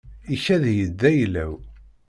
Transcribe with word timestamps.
Ikad-iyi-d 0.35 0.93
d 0.99 1.01
ayla-w. 1.09 1.53